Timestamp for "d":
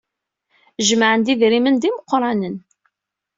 1.81-1.83